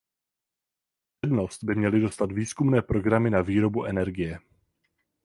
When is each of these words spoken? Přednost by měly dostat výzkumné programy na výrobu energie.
Přednost 1.21 1.63
by 1.63 1.75
měly 1.75 2.01
dostat 2.01 2.31
výzkumné 2.31 2.81
programy 2.81 3.29
na 3.29 3.41
výrobu 3.41 3.85
energie. 3.85 4.39